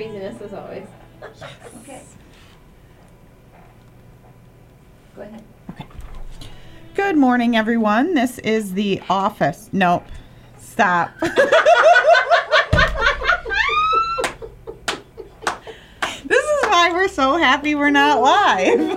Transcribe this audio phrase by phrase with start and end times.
[0.00, 0.86] craziness as always.
[1.82, 2.00] Okay.
[5.14, 5.44] Go ahead.
[6.94, 8.14] Good morning, everyone.
[8.14, 9.68] This is the office.
[9.72, 10.06] Nope.
[10.58, 11.10] Stop.
[11.20, 11.32] this
[16.44, 18.80] is why we're so happy we're not live.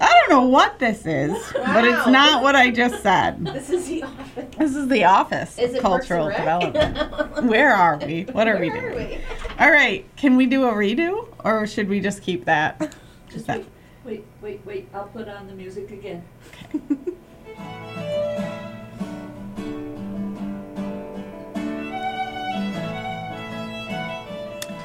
[0.00, 3.44] I don't know what this is, but it's not what I just said.
[3.44, 4.23] This is the office.
[4.58, 7.44] This is the office Is of it Parks and cultural development.
[7.50, 8.22] Where are we?
[8.24, 9.08] What are we Where doing?
[9.10, 9.18] we?
[9.58, 12.94] All right, can we do a redo or should we just keep that?
[13.30, 13.66] Just that- wait,
[14.04, 14.88] wait, wait, wait.
[14.94, 16.24] I'll put on the music again.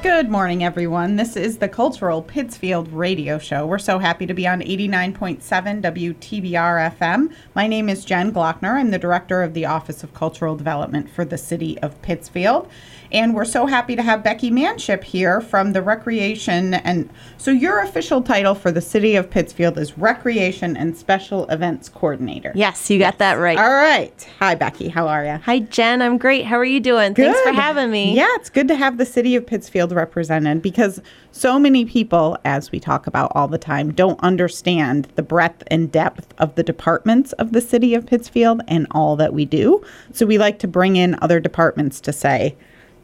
[0.01, 1.17] Good morning, everyone.
[1.17, 3.65] This is the Cultural Pittsfield Radio Show.
[3.65, 5.41] We're so happy to be on 89.7
[5.81, 7.33] WTBR FM.
[7.53, 8.75] My name is Jen Glockner.
[8.75, 12.69] I'm the Director of the Office of Cultural Development for the City of Pittsfield.
[13.11, 16.75] And we're so happy to have Becky Manship here from the Recreation.
[16.75, 21.89] And so, your official title for the City of Pittsfield is Recreation and Special Events
[21.89, 22.51] Coordinator.
[22.55, 23.57] Yes, you got that right.
[23.57, 24.29] All right.
[24.39, 24.89] Hi, Becky.
[24.89, 25.37] How are you?
[25.37, 26.01] Hi, Jen.
[26.03, 26.45] I'm great.
[26.45, 27.13] How are you doing?
[27.13, 27.33] Good.
[27.33, 28.15] Thanks for having me.
[28.15, 31.01] Yeah, it's good to have the city of Pittsfield represented because
[31.31, 35.91] so many people, as we talk about all the time, don't understand the breadth and
[35.91, 39.83] depth of the departments of the city of Pittsfield and all that we do.
[40.13, 42.55] So we like to bring in other departments to say,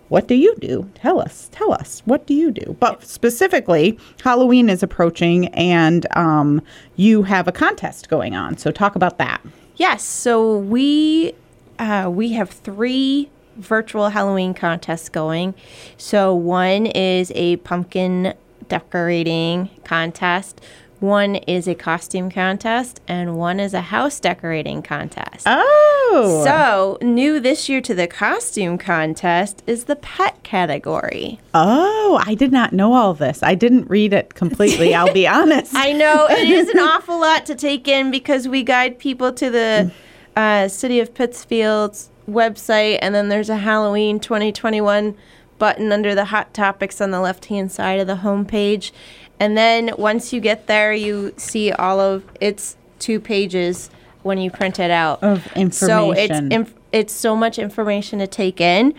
[0.10, 0.90] what do you do?
[0.94, 1.50] Tell us.
[1.52, 2.02] Tell us.
[2.06, 2.76] What do you do?
[2.80, 6.62] But specifically, Halloween is approaching and um,
[6.96, 8.58] you have a contest going on.
[8.58, 9.42] So talk about that.
[9.78, 10.04] Yes.
[10.04, 11.34] So we
[11.80, 15.54] uh, we have three virtual Halloween contests going.
[15.98, 18.34] So one is a pumpkin
[18.68, 20.62] decorating contest.
[21.00, 25.46] One is a costume contest, and one is a house decorating contest.
[25.46, 26.42] Oh.
[26.44, 31.40] So, new this year to the costume contest is the pet category.
[31.54, 33.44] Oh, I did not know all this.
[33.44, 35.76] I didn't read it completely, I'll be honest.
[35.76, 39.50] I know it is an awful lot to take in because we guide people to
[39.50, 39.92] the
[40.38, 45.16] uh, City of Pittsfield's website, and then there's a Halloween 2021
[45.58, 48.92] button under the hot topics on the left hand side of the homepage.
[49.40, 53.90] And then once you get there, you see all of it's two pages
[54.24, 55.72] when you print it out Of information.
[55.72, 58.94] So it's inf- it's so much information to take in.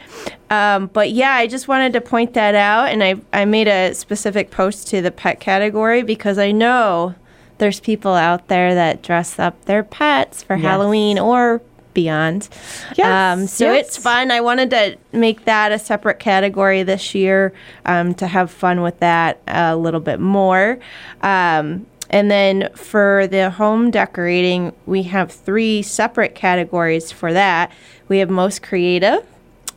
[0.50, 3.94] Um, but yeah, I just wanted to point that out, and I I made a
[3.94, 7.14] specific post to the pet category because I know
[7.58, 10.64] there's people out there that dress up their pets for Yes.
[10.64, 11.62] Halloween or
[11.96, 12.48] beyond.
[12.94, 13.06] Yes,
[13.38, 13.86] Um, so yes.
[13.88, 14.30] it's fun.
[14.30, 17.52] I wanted to make that a separate category this year
[17.86, 20.78] um, to have fun with that a little bit more.
[21.22, 27.72] Um, and then for the home decorating, we have three separate categories for that.
[28.08, 29.24] We have most creative,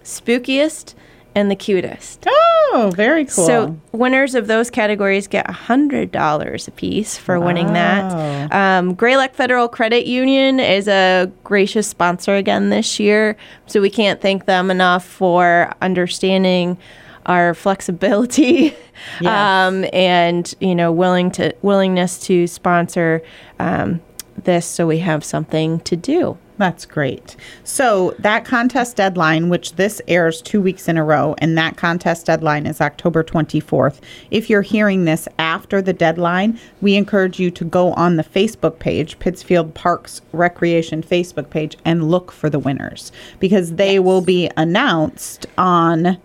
[0.04, 0.94] spookiest,
[1.40, 2.26] and the cutest.
[2.28, 3.46] oh, very cool.
[3.46, 8.52] So winners of those categories get $100 a piece for winning that.
[8.54, 14.22] Um, Greylock Federal Credit Union is a gracious sponsor again this year, so we can't
[14.22, 16.78] thank them enough for understanding
[17.26, 18.76] our flexibility
[19.22, 19.30] Yes.
[19.70, 23.22] um, and you know willing to willingness to sponsor
[23.58, 24.02] um,
[24.44, 26.38] this so we have something to do.
[26.60, 27.38] That's great.
[27.64, 32.26] So that contest deadline, which this airs two weeks in a row, and that contest
[32.26, 34.02] deadline is October 24th.
[34.30, 38.78] If you're hearing this after the deadline, we encourage you to go on the Facebook
[38.78, 44.52] page, Pittsfield Parks Recreation Facebook page, and look for the winners because they will be
[44.58, 46.18] announced on.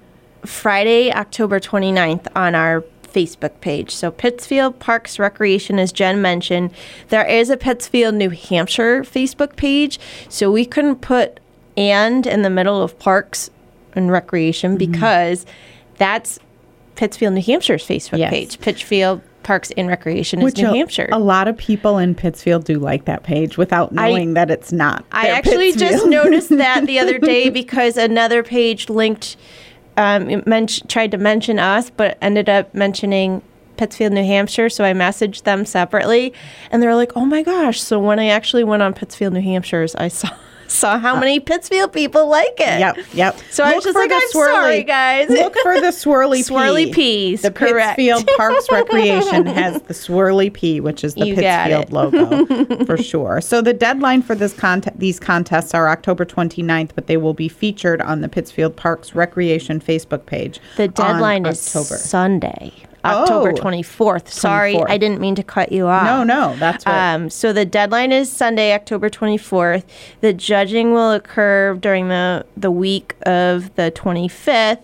[0.45, 2.84] Friday, October 29th on our
[3.15, 3.95] Facebook page.
[3.95, 6.73] So Pittsfield Parks Recreation, as Jen mentioned,
[7.09, 9.99] there is a Pittsfield, New Hampshire Facebook page.
[10.29, 11.41] So we couldn't put
[11.77, 13.51] and in the middle of parks
[13.95, 14.93] and recreation Mm-hmm.
[14.93, 15.47] because
[15.99, 16.39] that's
[16.97, 18.31] Pittsfield, New Hampshire's Facebook Yes.
[18.31, 18.61] page.
[18.61, 21.09] Pittsfield Parks and Recreation is New a, Hampshire.
[21.13, 24.72] a lot of people in Pittsfield do like that page without I- knowing that it's
[24.72, 25.05] not.
[25.13, 29.37] I actually just noticed that the other day because another page linked,
[29.97, 33.43] um, men- tried to mention us, but ended up mentioning
[33.77, 34.69] Pittsfield, New Hampshire.
[34.69, 36.33] So I messaged them separately,
[36.71, 39.43] and they were like, "Oh my gosh!" So when I actually went on Pittsfield, New
[39.43, 40.31] Hampshire's, I saw
[40.74, 42.80] saw how uh, many Pittsfield people like it.
[42.80, 43.38] Yep, yep.
[43.50, 46.92] So I was just like, I'm sorry, guys." Look for the swirly Swirly pea.
[46.92, 47.97] peas, The correct.
[47.97, 53.41] Pittsfield Parks Recreation has the swirly pea, which is the You Pittsfield logo for sure.
[53.41, 57.48] So the deadline for this contest, these contests are October 29th, but they will be
[57.48, 60.60] featured on the Pittsfield Parks Recreation Facebook page.
[60.76, 61.97] The deadline is October.
[61.98, 62.72] Sunday,
[63.04, 63.54] October Oh.
[63.54, 64.28] 24th.
[64.28, 64.91] Sorry, 24th.
[64.91, 66.04] I didn't mean to cut you off.
[66.04, 67.15] No, no, that's right.
[67.15, 69.84] Um, so the deadline is Sunday, October 24th.
[70.21, 74.80] The judging will occur during the, the week of the 25th.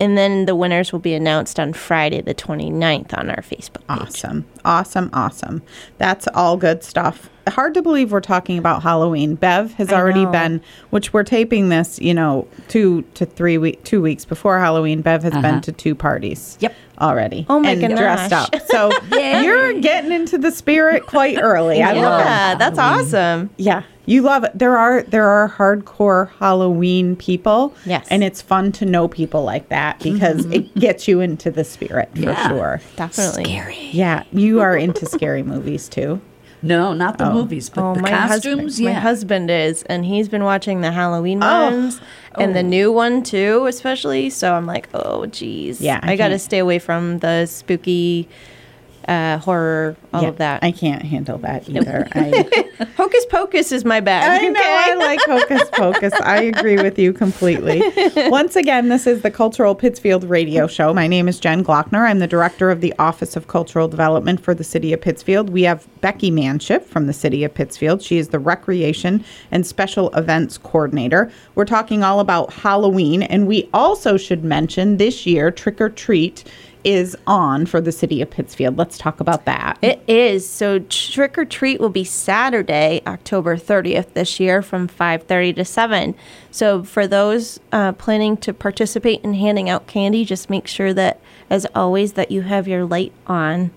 [0.00, 4.00] And then the winners will be announced on Friday, the 29th, on our Facebook page.
[4.00, 4.44] Awesome.
[4.64, 5.10] Awesome.
[5.12, 5.62] Awesome.
[5.98, 7.28] That's all good stuff.
[7.46, 9.34] Hard to believe we're talking about Halloween.
[9.34, 10.32] Bev has I already know.
[10.32, 15.02] been, which we're taping this, you know, two to three week, two weeks before Halloween.
[15.02, 15.60] Bev has been Uh-huh.
[15.60, 16.56] to two parties.
[16.60, 16.74] Yep.
[17.00, 17.44] Already.
[17.50, 17.98] Oh my and gosh.
[17.98, 18.54] dressed up.
[18.70, 21.82] So you're getting into the spirit quite early.
[21.82, 22.24] I love it.
[22.24, 23.50] Yeah, that's awesome.
[23.58, 24.52] Yeah, you love it.
[24.58, 27.74] There are there are hardcore Halloween people.
[27.84, 28.06] Yes.
[28.10, 32.10] and it's fun to know people like that because it gets you into the spirit
[32.14, 32.48] for Yeah.
[32.48, 32.80] sure.
[32.96, 33.44] Definitely.
[33.44, 33.88] Scary.
[33.92, 36.20] Yeah, you are into scary movies too.
[36.62, 37.32] No, not the oh.
[37.34, 38.44] movies, but Oh, the my costumes.
[38.46, 38.92] husband, yeah.
[38.94, 41.64] my husband is, and he's been watching the Halloween Oh.
[41.70, 42.00] ones
[42.38, 42.62] and the oh.
[42.62, 44.30] new one too, especially.
[44.30, 48.28] So I'm like, oh, geez, Yeah, I I, got to stay away from the spooky,
[49.08, 50.62] uh, horror, all Yeah, of that.
[50.64, 52.08] I can't handle that either.
[52.12, 54.42] I, Hocus Pocus is my bag.
[54.42, 56.12] I know I like Hocus Pocus.
[56.14, 57.82] I agree with you completely.
[58.28, 60.92] Once again, this is the Cultural Pittsfield Radio Show.
[60.94, 62.08] My name is Jen Glockner.
[62.08, 65.50] I'm the director of the Office of Cultural Development for the City of Pittsfield.
[65.50, 68.02] We have Becky Manship from the City of Pittsfield.
[68.02, 71.30] She is the Recreation and Special Events Coordinator.
[71.54, 76.44] We're talking all about Halloween, and we also should mention this year Trick or Treat
[76.84, 78.76] is on for the City of Pittsfield.
[78.78, 79.78] Let's talk about that.
[79.82, 80.48] It is.
[80.48, 86.14] So trick or treat will be Saturday, October 30th this year from 5:30 to 7.
[86.50, 91.20] So for those uh, planning to participate in handing out candy, just make sure that
[91.50, 93.70] as always that you have your light on.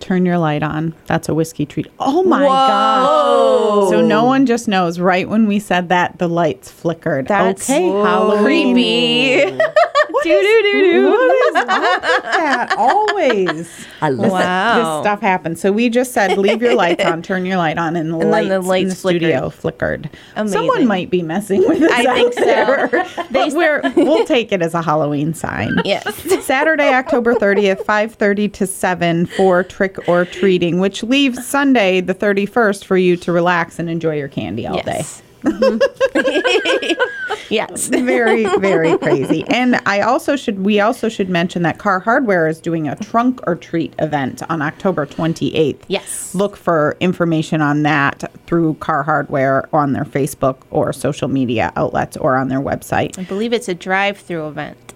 [0.00, 0.94] Turn your light on.
[1.06, 1.88] That's a whiskey treat.
[1.98, 2.48] Oh my Whoa.
[2.48, 3.90] god!
[3.90, 5.00] So no one just knows.
[5.00, 7.26] Right when we said that, the lights flickered.
[7.26, 8.74] That's okay, Halloween.
[8.74, 9.58] creepy.
[10.18, 12.74] What is, what is up with that?
[12.76, 13.86] Always.
[14.00, 14.74] I love Wow.
[14.76, 15.60] This stuff happens.
[15.60, 18.30] So we just said, leave your lights on, turn your light on, and the And
[18.30, 20.10] lights, then the in the lights studio flickered.
[20.46, 22.44] Someone might be messing with us I out think so.
[22.44, 22.88] there.
[23.30, 25.80] But we're, we'll take it as a Halloween sign.
[25.84, 26.44] Yes.
[26.44, 32.84] Saturday, October 30th, 5:30 to 7 for trick or treating, which leaves Sunday the 31st
[32.84, 35.04] for you to relax and enjoy your candy all day.
[35.04, 35.22] Yes.
[37.50, 37.88] yes.
[38.08, 39.44] Very, very crazy.
[39.48, 43.40] And I also should we also should mention that Carr Hardware is doing a trunk
[43.46, 45.82] or treat event on October 28th.
[45.88, 46.34] Yes.
[46.34, 52.16] Look for information on that through Carr Hardware on their Facebook or social media outlets
[52.16, 53.18] or on their website.
[53.18, 54.87] I believe it's a drive-through event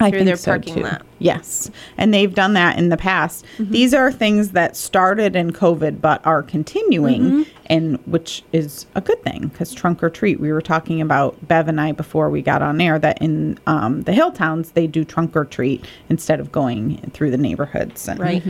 [0.00, 0.82] I through think their so, parking too.
[0.82, 1.02] lot.
[1.20, 1.70] Yes.
[1.96, 3.44] And they've done that in the past.
[3.58, 3.70] Mm-hmm.
[3.72, 7.42] These are things that started in COVID but are continuing Mm-hmm.
[7.66, 10.40] and which is a good thing because trunk or treat.
[10.40, 14.02] We were talking about Bev and I before we got on air that in um,
[14.02, 18.08] the hill towns they do trunk or treat instead of going through the neighborhoods.
[18.08, 18.42] And Right.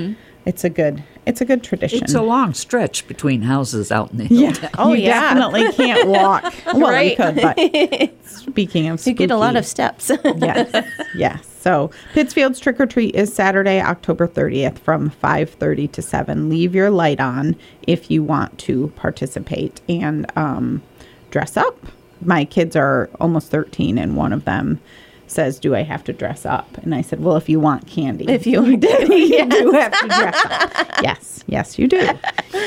[0.46, 2.02] It's a good it's a good tradition.
[2.04, 4.68] It's a long stretch between houses out in the yeah.
[4.78, 5.32] Oh, you yeah.
[5.34, 6.52] definitely can't walk.
[6.66, 7.10] Well, Right.
[7.10, 9.06] you could, but speaking of steps.
[9.06, 10.10] You get a lot of steps.
[10.36, 11.46] yes, yes.
[11.60, 16.48] So Pittsfield's trick or treat is Saturday, October 30th from 5:30 to 7.
[16.50, 17.56] Leave your light on
[17.86, 20.82] if you want to participate and um,
[21.30, 21.78] dress up.
[22.20, 24.78] My kids are almost 13, and one of them
[25.26, 28.26] says, "Do I have to dress up?" And I said, "Well, if you want candy,
[28.28, 32.08] If you you do, you do have to dress up." yes, yes, you do.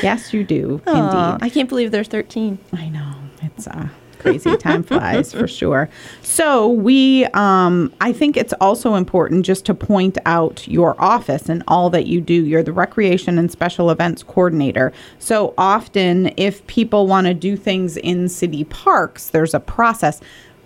[0.02, 0.80] Yes, you do.
[0.86, 0.90] Aw,
[1.34, 1.44] Indeed.
[1.44, 2.58] I can't believe they're 13.
[2.72, 3.14] I know.
[3.42, 5.88] It's uh crazy time flies for sure.
[6.22, 11.62] So we um I think it's also important just to point out your office and
[11.68, 12.34] all that you do.
[12.34, 14.92] You're the recreation and special events coordinator.
[15.20, 20.20] So often if people want to do things in city parks, there's a process.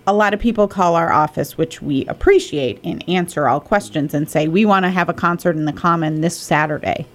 [0.06, 4.28] A lot of people call our office, which we appreciate, and answer all questions and
[4.28, 7.06] say, We want to have a concert in the common this Saturday.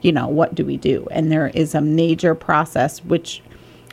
[0.00, 1.06] You know, what do we do?
[1.12, 3.42] And there is a major process which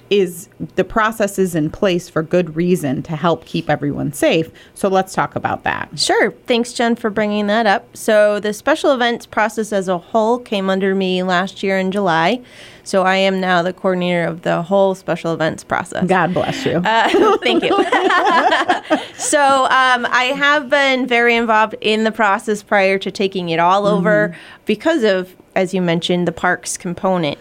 [0.09, 4.49] is the process is in place for good reason to help keep everyone safe.
[4.73, 5.89] So let's talk about that.
[5.97, 6.31] Sure.
[6.31, 7.95] Thanks, Jen, for bringing that up.
[7.95, 12.41] So, the special events process as a whole came under me last year in July.
[12.83, 16.07] So, I am now the coordinator of the whole special events process.
[16.07, 16.77] God bless you.
[16.77, 17.69] Uh, thank you.
[19.15, 23.85] so um, I have been very involved in the process prior to taking it all
[23.85, 24.35] over
[24.65, 27.37] because of, as you mentioned, the parks component.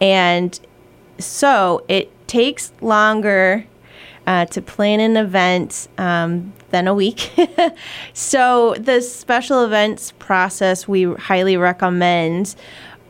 [0.00, 0.58] And
[1.18, 3.66] so it takes longer
[4.26, 7.30] uh, to plan an event um, than a week.
[8.12, 12.54] so the special events process we highly recommend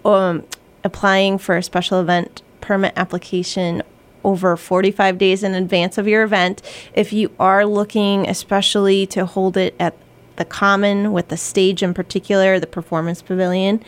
[0.04, 0.44] um,
[0.84, 3.82] applying for a special event permit application
[4.24, 6.62] over 45 days in advance of your event.
[6.94, 9.96] If you are looking especially to hold it at
[10.36, 13.82] the Common with the stage in particular, the Performance Pavilion,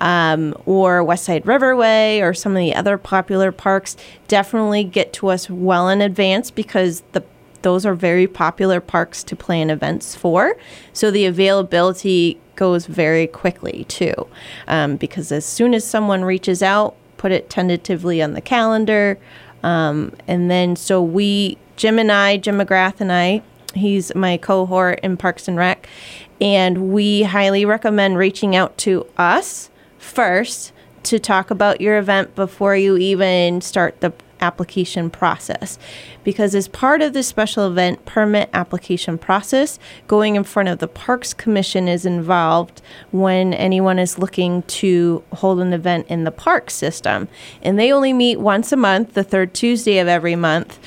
[0.00, 3.96] um, or West Side Riverway, or some of the other popular parks,
[4.28, 7.22] definitely get to us well in advance because the
[7.62, 10.56] those are very popular parks to plan events for.
[10.92, 14.14] So the availability goes very quickly too,
[14.66, 19.18] um, because as soon as someone reaches out, put it tentatively on the calendar,
[19.62, 23.42] um, and then so we, Jim and I, Jim McGrath and I,
[23.74, 25.88] he's my cohort in Parks and Rec,
[26.40, 30.72] and we highly recommend reaching out to us first
[31.04, 35.78] to talk about your event before you even start the application process.
[36.24, 40.88] Because as part of the special event permit application process, going in front of the
[40.88, 46.70] Parks Commission is involved when anyone is looking to hold an event in the park
[46.70, 47.28] system.
[47.62, 50.78] And they only meet once a month, the third Tuesday of every month.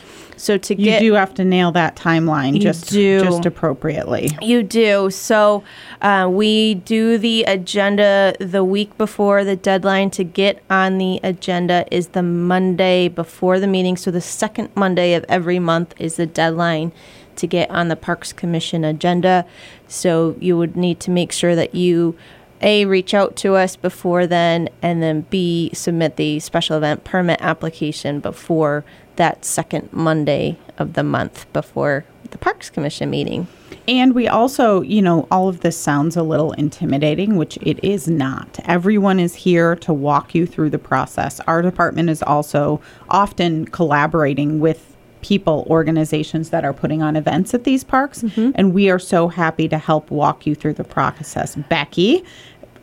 [0.43, 3.21] So to You get you do have to nail that timeline just do.
[3.21, 4.29] just appropriately.
[4.41, 5.09] you do.
[5.09, 5.63] So
[6.01, 11.85] uh, we do the agenda the week before the deadline to get on the agenda
[11.89, 13.95] is the Monday before the meeting.
[13.95, 16.91] So the second Monday of every month is the deadline
[17.38, 19.45] to get on the Parks Commission agenda.
[19.88, 22.17] So you would need to make sure that you.
[22.65, 27.41] A, reach out to us before then, and then B, submit the special event permit
[27.41, 28.85] application before
[29.15, 33.48] that second Monday of the month before the Parks Commission meeting.
[33.88, 38.08] And we also, you know, all of this sounds a little intimidating, which it is
[38.08, 38.60] not.
[38.65, 41.39] Everyone is here to walk you through the process.
[41.41, 47.63] Our department is also often collaborating with people, organizations that are putting on events at
[47.63, 48.24] these parks.
[48.55, 51.55] And we are so happy to help walk you through the process.
[51.55, 52.24] Becky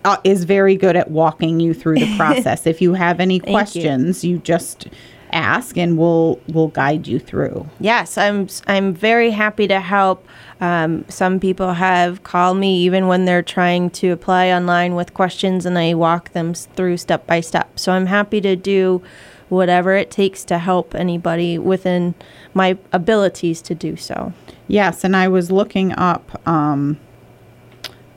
[0.04, 2.66] uh, is very good at walking you through the process.
[2.66, 3.40] if you have any you.
[3.40, 4.86] questions, you just
[5.32, 7.68] ask and we'll we'll guide you through.
[7.80, 10.26] Yes, I'm I'm very happy to help.
[10.60, 15.64] Um, some people have called me even when they're trying to apply online with questions,
[15.64, 17.78] and I walk them through step by step.
[17.78, 19.02] So I'm happy to do
[19.48, 22.14] whatever it takes to help anybody within
[22.54, 24.32] my abilities to do so.
[24.68, 26.98] Yes, and I was looking up um,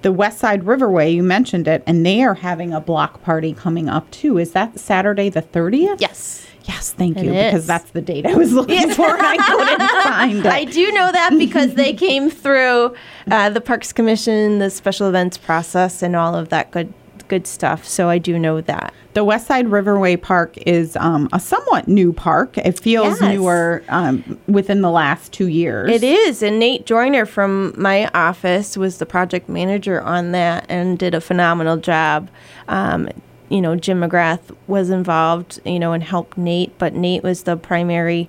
[0.04, 1.14] the West Side Riverway.
[1.14, 4.38] You mentioned it, and they are having a block party coming up too.
[4.38, 6.00] Is that Saturday the thirtieth?
[6.00, 6.43] Yes.
[6.66, 9.90] Yes, thank It you because that's the date I was looking for, and I couldn't
[10.04, 10.46] find it.
[10.46, 12.96] I do know that because they came through
[13.30, 16.94] uh, the Parks Commission, the special events process, and all of that good
[17.28, 17.86] good stuff.
[17.86, 18.94] So I do know that.
[19.14, 22.58] The West Side Riverway Park is um, a somewhat new park.
[22.58, 23.34] It feels Yes.
[23.36, 25.90] newer um, within the last two years.
[25.92, 30.98] It is, and Nate Joyner from my office was the project manager on that and
[30.98, 32.30] did a phenomenal job.
[32.68, 33.08] Um,
[33.54, 37.56] you know, Jim McGrath was involved, you know, and helped Nate, but Nate was the
[37.56, 38.28] primary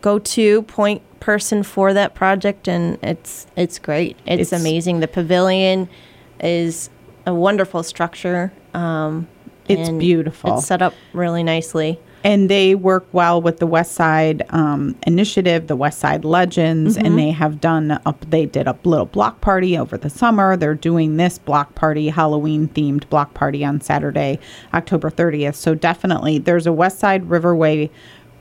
[0.00, 4.16] go-to point person for that project, and it's it's great.
[4.26, 4.98] It's, It's- amazing.
[4.98, 5.88] The pavilion
[6.40, 6.90] is
[7.24, 8.52] a wonderful structure.
[8.74, 9.28] Um,
[9.68, 10.58] It's beautiful.
[10.58, 12.00] It's set up really nicely.
[12.28, 17.06] And they work well with the West Side um, Initiative, the West Side Legends, Mm-hmm.
[17.06, 18.22] and they have done up.
[18.28, 20.54] They did a little block party over the summer.
[20.54, 24.38] They're doing this block party, Halloween themed block party on Saturday,
[24.74, 25.54] October 30th.
[25.54, 27.88] So definitely, there's a West Side Riverway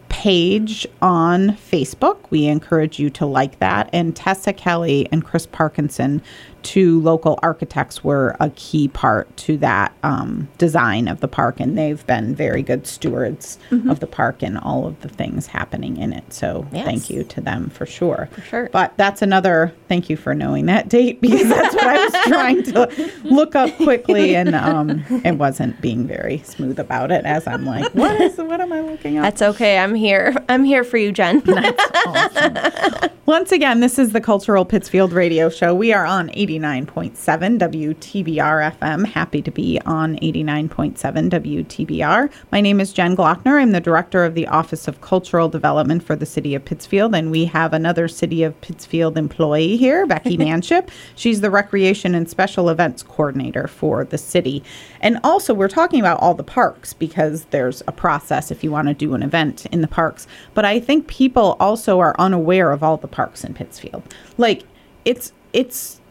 [0.10, 2.18] page on Facebook.
[2.30, 3.90] We encourage you to like that.
[3.94, 6.22] And Tessa Kelly and Chris Parkinson,
[6.64, 11.60] two local architects, were a key part to that um, design of the park.
[11.60, 15.98] And they've been very good stewards of the park and all of the things happening
[15.98, 16.34] in it.
[16.34, 18.30] So thank you to them for sure.
[18.32, 18.70] For sure.
[18.72, 22.64] But that's another thank you for knowing that date because that's what I was trying
[22.64, 27.66] to look up quickly and um, it wasn't being very smooth about it as I'm
[27.66, 29.24] like, what is what am I looking up?
[29.24, 29.78] That's okay.
[29.78, 30.36] I'm here.
[30.50, 31.44] I'm here for you, Jen.
[33.26, 35.76] Once again, this is the Cultural Pittsfield Radio Show.
[35.76, 39.06] We are on 89.7 WTBR FM.
[39.06, 40.96] Happy to be on 89.7
[41.30, 42.32] WTBR.
[42.52, 43.62] My name is Jen Glockner.
[43.62, 47.32] I'm the director of the Office of Cultural Development for the City of Pittsfield, and
[47.32, 50.90] we have another City of Pittsfield employee here, Becky Manship.
[51.16, 54.64] She's the Recreation and Special Events Coordinator for the city.
[55.02, 58.88] And also, we're talking about all the parks because there's a process if you want
[58.88, 60.28] to do an event in the parks.
[60.54, 64.04] But I think people also are unaware of all the parks in Pittsfield.
[64.38, 64.64] Like,
[65.06, 66.02] it's it's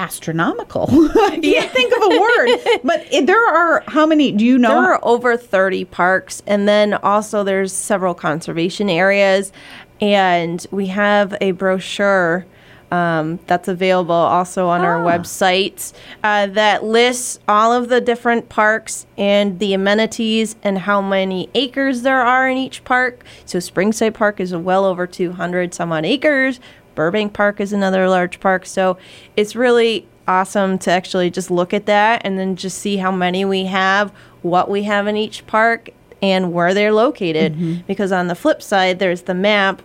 [0.00, 0.86] astronomical.
[0.90, 4.32] I can't think of a word, but it, there are how many?
[4.32, 4.70] Do you know?
[4.70, 9.52] There are over 30 parks, and then also there's several conservation areas,
[10.00, 12.46] and we have a brochure
[12.90, 15.92] um, that's available also on our website
[16.24, 22.02] uh, that lists all of the different parks and the amenities and how many acres
[22.02, 23.24] there are in each park.
[23.44, 26.58] So Springside Park is well over 200 some odd acres.
[27.00, 28.66] Burbank Park is another large park.
[28.66, 28.98] So
[29.36, 33.44] it's really awesome to actually just look at that and then just see how many
[33.44, 34.10] we have,
[34.42, 35.90] what we have in each park,
[36.20, 37.86] and where they're located.
[37.86, 39.82] Because on the flip side, there's the map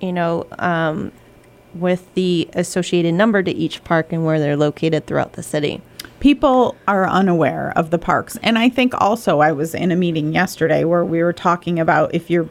[0.00, 1.12] you know, um,
[1.74, 5.80] with the associated number to each park and where they're located throughout the city.
[6.20, 10.32] people are unaware of the parks and i think also i was in a meeting
[10.32, 12.48] yesterday where we were talking about if you're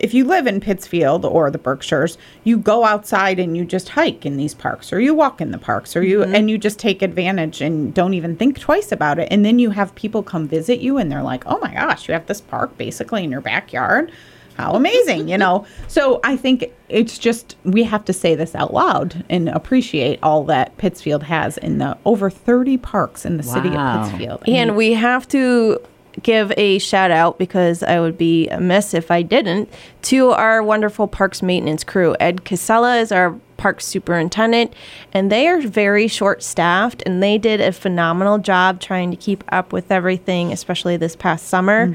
[0.00, 4.24] if you live in pittsfield or the berkshires you go outside and you just hike
[4.24, 6.34] in these parks or you walk in the parks or you mm-hmm.
[6.34, 9.70] and you just take advantage and don't even think twice about it and then you
[9.70, 12.76] have people come visit you and they're like oh my gosh you have this park
[12.78, 14.12] basically in your backyard
[14.58, 15.64] how amazing, you know.
[15.88, 20.44] So I think it's just we have to say this out loud and appreciate all
[20.44, 24.04] that Pittsfield has in the over 30 parks in the city of Wow.
[24.04, 24.42] Pittsfield.
[24.46, 25.80] And we have to
[26.22, 29.68] give a shout out because I would be amiss if I didn't
[30.02, 32.16] to our wonderful parks maintenance crew.
[32.20, 34.72] Ed Casella is our park superintendent,
[35.12, 39.44] and they are very short staffed and they did a phenomenal job trying to keep
[39.48, 41.92] up with everything, especially this past summer,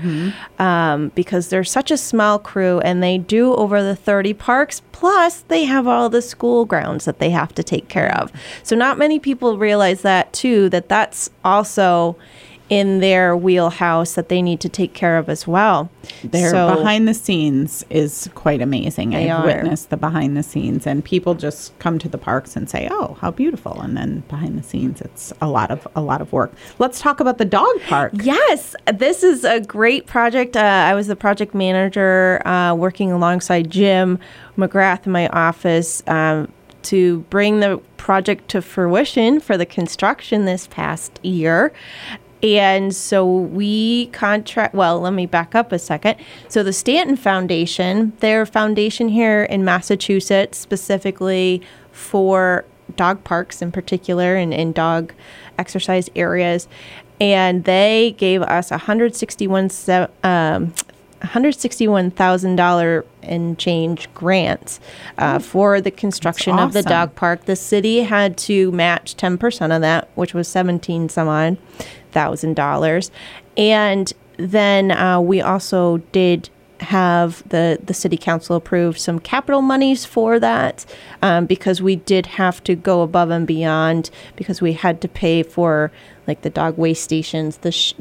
[0.60, 4.82] um, because they're such a small crew and they do over the 30 parks.
[4.92, 8.32] Plus, they have all the school grounds that they have to take care of.
[8.62, 12.18] So, not many people realize that too, that that's also
[12.74, 15.90] in their wheelhouse that they need to take care of as well.
[16.24, 19.14] Their So- behind the scenes is quite amazing.
[19.16, 19.46] I've are.
[19.46, 23.16] witnessed the behind the scenes, and people just come to the parks and say, "Oh,
[23.22, 26.52] how beautiful!" And then behind the scenes, it's a lot of a lot of work.
[26.80, 28.12] Let's talk about the dog park.
[28.24, 30.58] Yes, this is a great project.
[30.58, 34.18] Uh, I was the project manager uh, working alongside Jim
[34.58, 36.52] McGrath in my office um,
[36.84, 41.72] to bring the project to fruition for the construction this past year.
[42.44, 46.18] And so we contract, well, let me back up a second.
[46.50, 51.62] So the Stanton Foundation, their foundation here in Massachusetts, specifically
[51.94, 52.66] for
[52.98, 55.14] dog parks in particular and, and dog
[55.58, 56.68] exercise areas,
[57.22, 60.74] and they gave us 161 se- um,
[61.22, 64.82] $161,000 in change grants
[65.18, 67.46] uh, for the construction of the dog park.
[67.46, 71.58] The city had to match 10% of that, which was 17 some odd
[72.14, 73.12] thousand dollars.
[73.58, 76.50] And then uh, we also did
[76.80, 80.86] have the, the city council approve some capital monies for that
[81.22, 85.44] um, because we did have to go above and beyond because we had to pay
[85.44, 85.92] for
[86.28, 87.94] like the dog waste stations, the sh-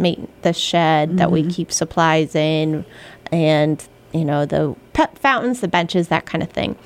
[0.43, 2.85] the shed that we keep supplies in,
[3.33, 6.77] and you know the pet fountains, the benches, that kind of thing.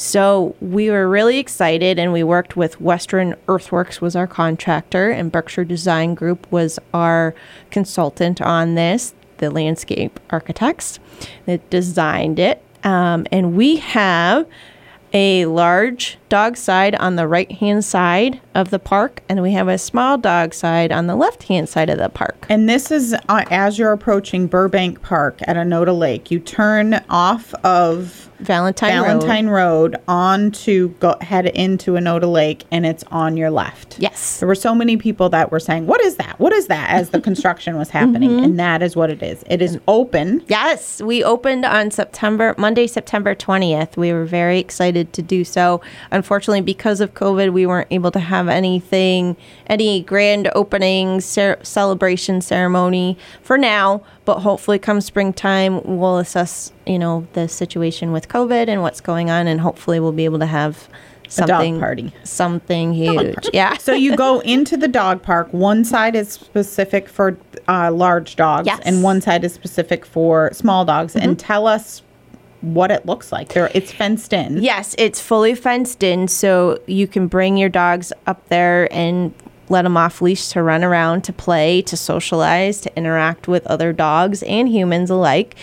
[0.00, 5.30] So we were really excited, and we worked with Western Earthworks was our contractor, and
[5.30, 7.34] Berkshire Design Group was our
[7.70, 9.12] consultant on this.
[9.36, 11.00] The landscape architects
[11.44, 14.46] that designed it, um, and we have
[15.12, 19.68] a large dog side on the right hand side of the park, and we have
[19.68, 22.46] a small dog side on the left hand side of the park.
[22.48, 26.30] And this is uh, as you're approaching Burbank Park at Onota Lake.
[26.30, 29.06] You turn off of Valentine, Road.
[29.06, 33.98] Valentine Road, on to go head into Onota Lake, and it's on your left.
[33.98, 34.40] Yes.
[34.40, 36.38] There were so many people that were saying, "What is that?
[36.38, 38.44] What is that?" as the construction was happening, Mm-hmm.
[38.44, 39.44] and that is what it is.
[39.48, 40.42] It is open.
[40.48, 43.96] Yes, we opened on September Monday, September 20th.
[43.96, 45.80] We were very excited to do so.
[46.10, 52.40] Unfortunately, because of COVID, we weren't able to have anything, any grand opening cer- celebration
[52.40, 54.02] ceremony for now.
[54.30, 59.28] But hopefully, come springtime, we'll assess, you know, the situation with COVID and what's going
[59.28, 60.88] on, and hopefully, we'll be able to have
[61.24, 62.12] dog something party.
[62.22, 63.48] something huge.
[63.52, 63.76] Yeah.
[63.78, 65.52] So you go into the dog park.
[65.52, 68.78] One side is specific for uh, large dogs, Yes.
[68.78, 68.88] Mm-hmm.
[68.88, 71.16] and one side is specific for small dogs.
[71.16, 72.02] And tell us
[72.60, 73.48] what it looks like.
[73.48, 74.62] There, it's fenced in.
[74.62, 79.34] Yes, it's fully fenced in, so you can bring your dogs up there and
[79.70, 83.92] let them off leash to run around, to play, to socialize, to interact with other
[83.92, 85.54] dogs and humans alike.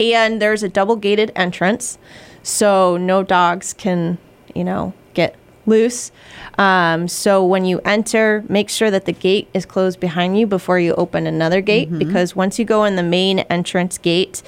[0.00, 1.98] And there's a double gated entrance,
[2.42, 4.18] so no dogs can,
[4.54, 5.34] you know, get
[5.66, 6.12] loose.
[6.56, 10.78] Um, so when you enter, make sure that the gate is closed behind you before
[10.78, 14.42] you open another gate, because once you go in the main entrance gate,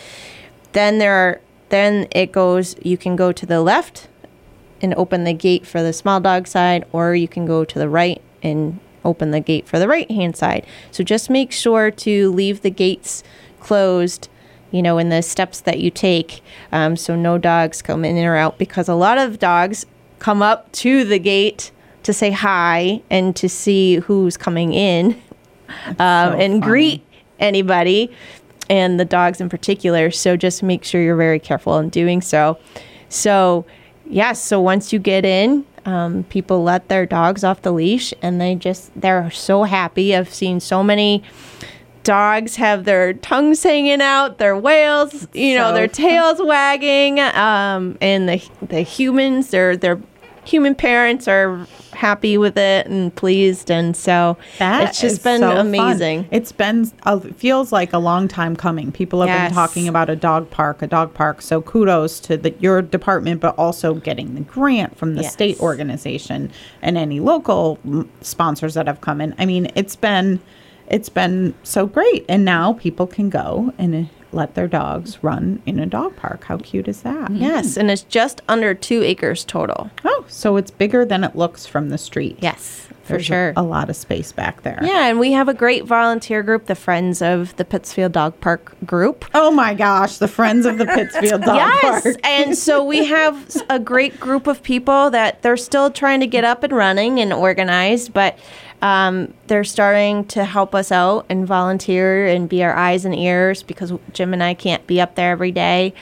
[0.72, 4.08] then there are then it goes you can go to the left
[4.82, 7.88] and open the gate for the small dog side or you can go to the
[7.88, 12.30] right and open the gate for the right hand side so just make sure to
[12.32, 13.22] leave the gates
[13.60, 14.28] closed
[14.70, 18.36] you know in the steps that you take um, so no dogs come in or
[18.36, 19.86] out because a lot of dogs
[20.18, 21.70] come up to the gate
[22.02, 25.12] to say hi and to see who's coming in
[25.86, 27.04] um, so and greet
[27.38, 28.10] anybody
[28.70, 30.10] and the dogs in particular.
[30.10, 32.56] So just make sure you're very careful in doing so.
[33.08, 33.66] So,
[34.06, 38.40] yes, so once you get in, um, people let their dogs off the leash and
[38.40, 40.14] they just, they're so happy.
[40.14, 41.22] I've seen so many
[42.02, 47.98] dogs have their tongues hanging out, their whales, you know, So their tails wagging, um,
[48.00, 50.00] and the the humans, their their
[50.50, 55.50] human parents are happy with it and pleased, and so That it's just been so
[55.50, 55.58] fun.
[55.66, 56.28] amazing.
[56.30, 58.90] It's been uh, feels like a long time coming.
[58.90, 59.48] People have Yes.
[59.50, 61.40] been talking about a dog park, a dog park.
[61.42, 65.32] So kudos to the, your department, but also getting the grant from the Yes.
[65.32, 66.50] state organization
[66.82, 67.78] and any local
[68.20, 69.34] sponsors that have come in.
[69.38, 70.40] I mean, it's been
[70.88, 75.78] it's been so great, and now people can go and let their dogs run in
[75.78, 76.44] a dog park.
[76.44, 77.30] How cute is that?
[77.30, 77.36] Mm-hmm.
[77.36, 79.90] Yes, and it's just under two acres total.
[80.04, 82.38] Oh, so it's bigger than it looks from the street.
[82.40, 83.52] Yes, for There's a- sure.
[83.56, 84.78] A, lot of space back there.
[84.82, 88.74] Yeah, and we have a great volunteer group, the Friends of the Pittsfield Dog Park
[88.84, 89.24] group.
[89.34, 92.04] Oh my gosh, the Friends of the Pittsfield Dog yes, Park.
[92.04, 96.26] Yes, and so we have a great group of people that they're still trying to
[96.26, 98.38] get up and running and organized, but
[98.82, 103.62] um, they're starting to help us out and volunteer and be our eyes and ears
[103.62, 105.92] because Jim and I can't be up there every day,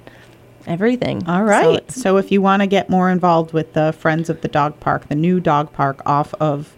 [0.68, 1.28] everything.
[1.28, 1.90] All right.
[1.92, 4.80] So So, if you want to get more involved with the Friends of the Dog
[4.80, 6.76] Park, the new dog park off of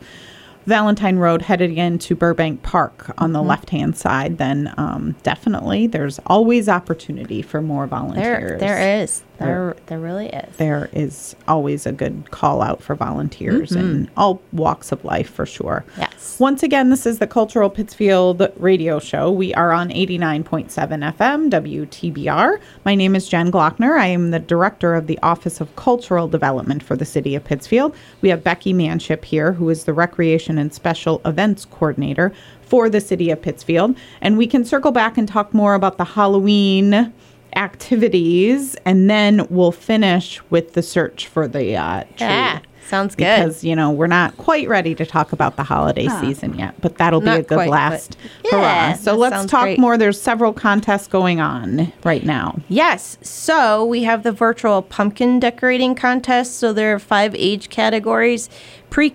[0.65, 3.49] Valentine Road, headed into Burbank Park on the Mm-hmm.
[3.49, 8.23] left hand side, then um, definitely there's always opportunity for more volunteers.
[8.51, 9.23] there, there is.
[9.39, 10.55] There, there really is.
[10.55, 13.79] there is always a good call out for volunteers Mm-hmm.
[13.79, 15.83] in all walks of life for sure.
[15.97, 16.39] Yes.
[16.39, 19.29] Once again, this is the Cultural Pittsfield radio show.
[19.31, 22.59] We are on 89.7 FM, WTBR.
[22.85, 23.97] My name is Jen Glockner.
[23.99, 27.93] I am the director of the Office of Cultural Development for the City of Pittsfield.
[28.21, 33.01] We have Becky Manship here, who is the Recreation and Special Events Coordinator for the
[33.01, 33.95] City of Pittsfield.
[34.21, 37.13] And we can circle back and talk more about the Halloween
[37.55, 42.15] activities, and then we'll finish with the search for the uh, tree.
[42.19, 43.25] Yeah, sounds good.
[43.25, 46.97] Because, you know, we're not quite ready to talk about the holiday season yet, but
[46.97, 48.51] that'll be a good quite, but- last Yeah,
[48.89, 48.93] hurrah.
[48.95, 49.79] So let's talk great.
[49.79, 49.97] more.
[49.97, 52.59] There's several contests going on right now.
[52.69, 53.17] Yes.
[53.21, 56.57] So we have the virtual pumpkin decorating contest.
[56.57, 58.49] So there are five age categories
[58.89, 59.11] pre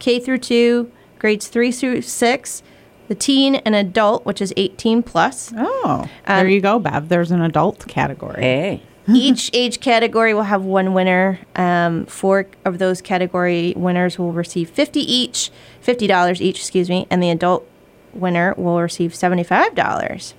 [0.00, 2.62] K, K through two, grades three through six,
[3.08, 5.52] the teen and adult, which is 18 plus.
[5.56, 7.08] Oh, there Um, you go, Bev.
[7.08, 8.40] There's an adult category.
[8.42, 8.82] Hey.
[9.08, 11.40] Each age category will have one winner.
[11.56, 15.50] Um, four of those category winners will receive 50 each,
[15.84, 17.66] $50 each, excuse me, and the adult
[18.12, 20.34] winner will receive $75.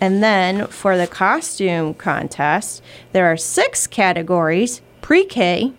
[0.00, 5.72] And then for the costume contest, there are six categories pre K,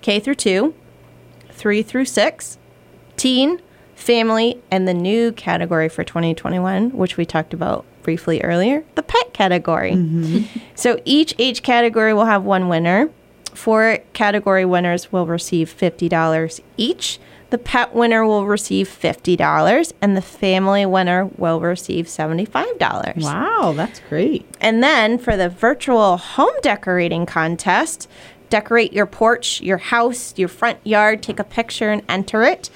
[0.00, 0.74] K through 2,
[1.58, 2.58] 3 through 6,
[3.16, 3.60] teen,
[3.94, 9.34] family, and the new category for 2021, which we talked about briefly earlier, the pet
[9.34, 9.92] category.
[9.92, 10.58] Mm-hmm.
[10.74, 13.10] So each age category will have one winner.
[13.52, 17.18] Four category winners will receive $50 each.
[17.50, 23.22] The pet winner will receive $50, and the family winner will receive $75.
[23.22, 24.46] Wow, that's great.
[24.60, 28.06] And then for the virtual home decorating contest,
[28.50, 32.70] decorate your porch, your house, your front yard, take a picture and enter it.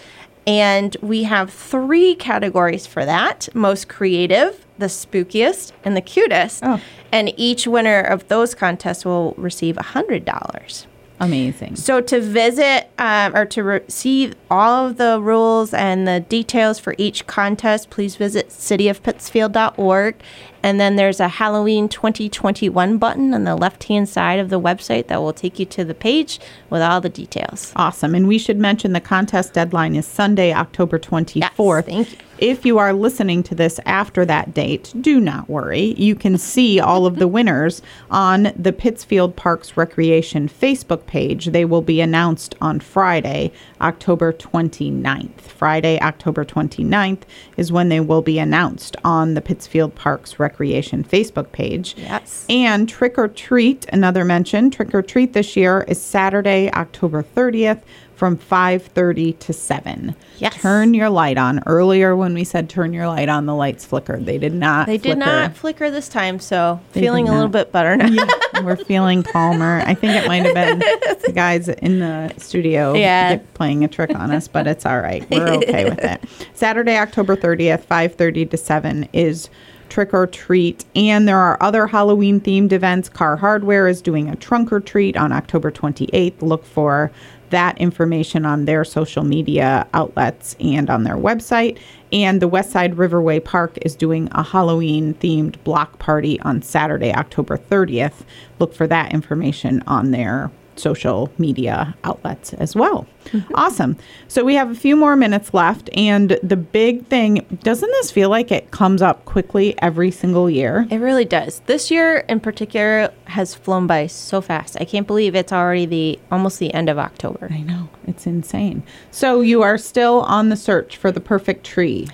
[0.47, 6.65] And we have three categories for that most creative, the spookiest, and the cutest.
[6.65, 6.81] Oh.
[7.13, 10.87] And each winner of those contests will receive $100.
[11.21, 11.77] Amazing.
[11.77, 16.81] So to visit um, or to re- see all of the rules and the details
[16.81, 20.17] for each contest, please visit cityofpittsfield.org
[20.63, 25.09] And then there's a Halloween 2021 button on the left hand side of the website
[25.09, 27.73] that will take you to the page with all the details.
[27.77, 28.15] Awesome.
[28.15, 31.87] And we should mention the contest deadline is Sunday, October 24th.
[31.87, 32.19] thank you.
[32.43, 35.95] If you are listening to this after that date, do not worry.
[35.97, 37.35] You can see all of the mm-hmm.
[37.35, 41.47] winners on the Pittsfield Parks Recreation Facebook page.
[41.47, 45.41] They will be announced on Friday, October 29th.
[45.41, 47.23] Friday, October 29th
[47.57, 51.95] is when they will be announced on the Pittsfield Parks Recreation Facebook page.
[51.99, 52.47] Yes.
[52.49, 57.83] And Trick or Treat, another mention, Trick or Treat this year is Saturday, October 30th
[58.15, 60.15] from 5:30 to 7.
[60.39, 60.55] Yes.
[60.55, 61.63] Turn your light on.
[61.67, 64.27] Earlier when we said turn your light on, the lights flickered.
[64.27, 67.73] They did not They did not flicker this time, so They feeling a little bit
[67.73, 68.27] better now.
[68.63, 69.83] We're feeling calmer.
[69.87, 73.39] I think it might have been the guys in the studio Yeah.
[73.55, 75.29] playing a trick on us, but it's all right.
[75.31, 76.21] We're okay with it.
[76.55, 79.49] Saturday, October 30th, 5:30 to 7 is
[79.93, 83.11] trick or treat and there are other Halloween themed events.
[83.11, 86.41] Carr Hardware is doing a trunk or treat on October 28th.
[86.41, 87.13] Look for
[87.51, 91.79] that information on their social media outlets and on their website.
[92.11, 97.59] And the Westside Riverway Park is doing a Halloween themed block party on Saturday, October
[97.59, 98.25] 30th.
[98.59, 103.07] Look for that information on their social media outlets as well.
[103.27, 103.55] Mm-hmm.
[103.55, 103.97] awesome.
[104.27, 105.89] So we have a few more minutes left.
[105.95, 110.87] And the big thing doesn't this feel like it comes up quickly every single year?
[110.91, 111.61] It really does.
[111.67, 114.77] This year in particular has flown by so fast.
[114.81, 117.49] I can't believe it's already the almost the end of October.
[117.51, 117.89] I know.
[118.07, 118.83] It's insane.
[119.11, 122.09] So you are still on the search for the perfect tree.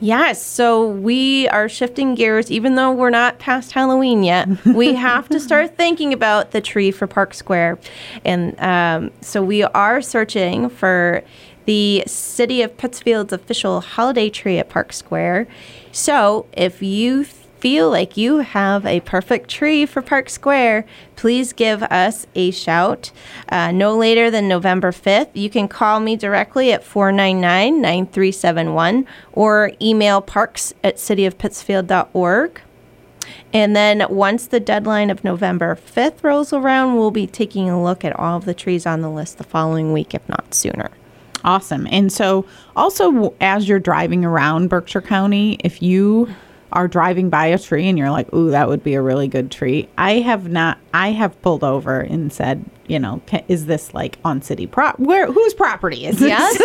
[0.00, 4.48] Yes, so we are shifting gears even though we're not past Halloween yet.
[4.66, 7.78] We have to start thinking about the tree for Park Square.
[8.24, 11.22] And um, so we are searching for
[11.64, 15.46] the City of Pittsfield's official holiday tree at Park Square.
[15.92, 17.24] So if you
[17.64, 20.84] feel like you have a perfect tree for Park Square,
[21.16, 23.10] please give us a shout.
[23.48, 25.30] Uh, no later than November 5th.
[25.32, 32.60] You can call me directly at 499 9371 or email parks at cityofpittsfield.org.
[33.54, 38.04] And then once the deadline of November 5th rolls around, we'll be taking a look
[38.04, 40.90] at all of the trees on the list the following week, if not sooner.
[41.44, 41.88] Awesome.
[41.90, 42.44] And so,
[42.76, 46.28] also, as you're driving around Berkshire County, if you
[46.74, 49.50] are driving by a tree and you're like, "Ooh, that would be a really good
[49.50, 50.78] tree," I have not.
[50.92, 54.98] I have pulled over and said, you know, is this like on city prop?
[54.98, 56.28] Where whose property is this?
[56.28, 56.56] Yes.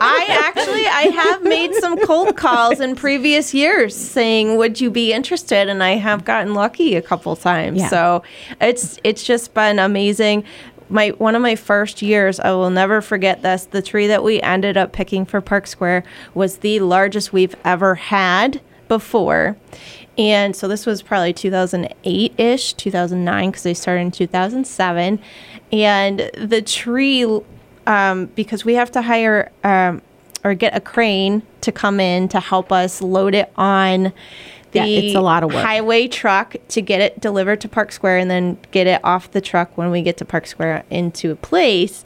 [0.00, 5.12] I actually I have made some cold calls in previous years saying would you be
[5.12, 7.80] interested and I have gotten lucky a couple times.
[7.80, 7.88] Yeah.
[7.88, 8.22] So
[8.60, 10.44] it's it's just been amazing.
[10.88, 13.66] My one of my first years, I will never forget this.
[13.66, 17.94] The tree that we ended up picking for Park Square was the largest we've ever
[17.94, 19.56] had before.
[20.16, 25.20] And so this was probably 2008 ish, 2009, because they started in 2007.
[25.70, 27.24] And the tree
[27.86, 30.02] um, because we have to hire um,
[30.44, 34.12] or get a crane to come in to help us load it on
[34.72, 35.64] the Yeah, it's a lot of work.
[35.64, 39.40] highway truck to get it delivered to Park Square and then get it off the
[39.40, 42.04] truck when we get to Park Square into a place.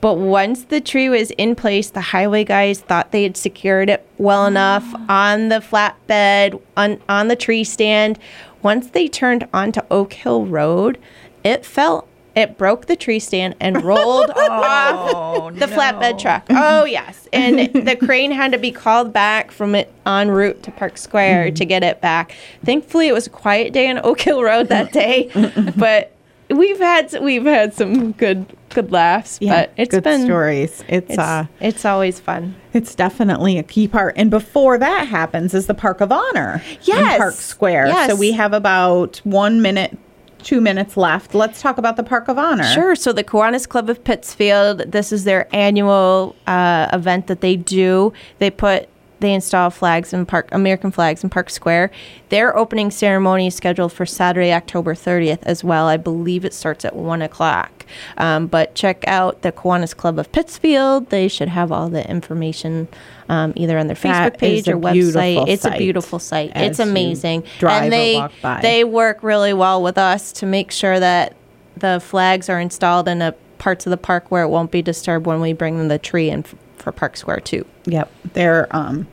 [0.00, 4.06] But once the tree was in place, the highway guys thought they had secured it
[4.18, 5.30] well enough ah.
[5.30, 8.18] on the flatbed, on, on the tree stand.
[8.62, 10.98] Once they turned onto Oak Hill Road,
[11.44, 16.44] it fell, it broke the tree stand and rolled oh, off the flatbed truck.
[16.50, 17.28] Oh, yes.
[17.32, 21.52] And the crane had to be called back from it en route to Park Square
[21.52, 21.68] to mm.
[21.68, 22.34] get it back.
[22.64, 25.30] Thankfully, it was a quiet day on Oak Hill Road that day,
[25.76, 26.15] but
[26.50, 29.38] we've had we've had some good good laughs.
[29.38, 30.84] but it's good been stories.
[30.88, 32.54] It's, It's, uh, it's always fun.
[32.72, 34.14] it's definitely a key part.
[34.16, 37.18] And before that happens, is the Park of Honor Yes.
[37.18, 37.86] Park Square.
[37.88, 38.10] Yes.
[38.10, 39.96] So we have about one minute,
[40.42, 41.34] two minutes left.
[41.34, 42.64] Let's talk about the Park of Honor.
[42.64, 42.94] Sure.
[42.94, 48.12] So the Kiwanis Club of Pittsfield, this is their annual uh, event that they do.
[48.38, 48.88] They put
[49.20, 51.90] they install flags in Park American flags in Park Square.
[52.28, 55.86] Their opening ceremony is scheduled for Saturday, October 30th as well.
[55.86, 57.86] I believe it starts at one o'clock.
[58.18, 61.10] Um, but check out the Kiwanis Club of Pittsfield.
[61.10, 62.88] They should have all the information
[63.28, 65.48] um, either on their That Facebook page or website.
[65.48, 66.52] It's a beautiful site.
[66.54, 67.44] It's amazing.
[67.62, 68.60] and they walk by.
[68.60, 71.34] they work really well with us to make sure that
[71.76, 75.26] the flags are installed in a parts of the park where it won't be disturbed
[75.26, 77.64] when we bring the tree in f- for Park Square too.
[77.86, 79.06] Yep, they're um,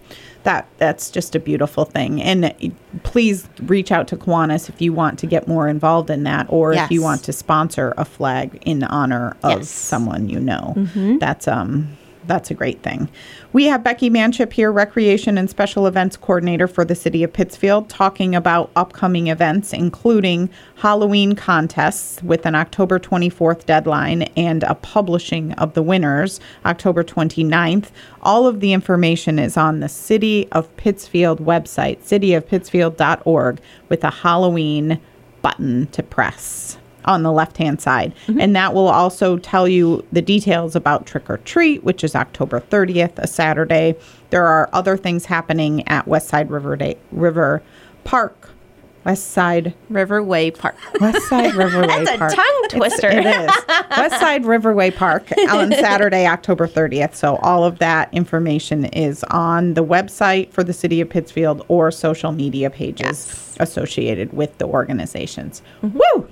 [0.44, 2.22] that that's just a beautiful thing.
[2.22, 2.54] And
[3.04, 6.74] please reach out to Kiwanis if you want to get more involved in that, or
[6.74, 9.70] if you want to sponsor a flag in honor of Yes.
[9.70, 10.74] someone you know.
[11.20, 13.10] That's um, that's a great thing.
[13.52, 17.90] We have Becky Manship here, Recreation and Special Events Coordinator for the City of Pittsfield,
[17.90, 25.54] talking about upcoming events, including Halloween contests with an October 24th deadline and a publishing
[25.54, 27.90] of the winners October 29th.
[28.22, 33.60] All of the information is on the City of Pittsfield website, cityofpittsfield.org,
[33.90, 35.00] with a Halloween
[35.42, 38.14] button to press on the left hand side.
[38.28, 38.42] Mm-hmm.
[38.42, 42.60] And that will also tell you the details about Trick or Treat, which is October
[42.60, 43.96] 30th, a Saturday.
[44.30, 47.62] There are other things happening at Westside River Day, River
[48.04, 48.50] Park.
[49.06, 50.76] West Side Riverway Park.
[51.02, 52.34] West Side Riverway That's a Park.
[52.36, 53.10] tongue twister.
[53.10, 53.52] it is.
[53.98, 57.14] West Side Riverway Park on Saturday, October 30th.
[57.14, 61.92] So all of that information is on the website for the City of Pittsfield or
[61.92, 63.58] social media pages Yes.
[63.60, 65.62] associated with the organizations.
[65.82, 66.00] Mm-hmm.
[66.16, 66.28] Woo!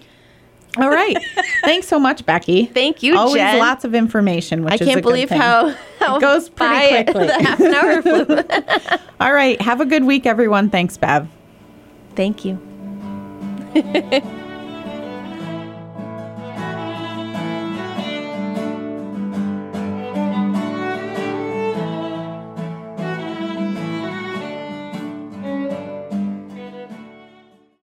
[0.78, 1.18] All right.
[1.66, 2.66] Thanks so much, Becky.
[2.66, 3.60] Thank you, Always Jen.
[3.60, 7.28] lots of information, which I can't believe how, how It goes pretty quickly.
[7.28, 8.98] The half an hour flew.
[9.20, 9.60] All right.
[9.62, 10.70] Have a good week, everyone.
[10.70, 11.28] Thanks, Bev.
[12.16, 12.60] Thank you.